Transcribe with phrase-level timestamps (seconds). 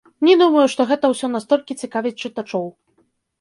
[0.27, 2.67] Не думаю, што гэта ўсё настолькі цікавіць чытачоў.